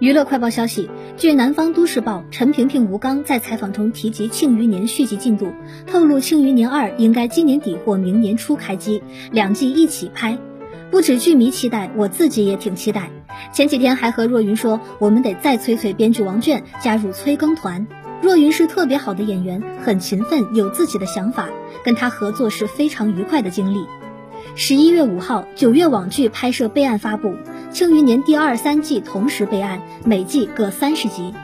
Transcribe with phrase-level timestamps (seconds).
[0.00, 5.52] 娱乐快报消息，据南方都市报，陈萍萍、吴刚在采访中提及《庆余年》续集进度，
[5.86, 10.36] 透露《庆余年二》应该今年底或明年初开机，两季一起拍。
[10.90, 13.08] 不止剧迷期待，我自己也挺期待。
[13.52, 17.86] 前几天还和若云说，我们得再催催编剧王倦加入催更团。
[18.20, 21.48] 若云是特别好的演员，很勤奋，有自己的想法，
[21.84, 23.86] 跟他合作是非常愉快的经历。
[24.56, 27.28] 十一月五号，九月网剧拍摄备案发布，
[27.74, 31.34] 《庆余年》第二、三季同时备案，每季各三十集。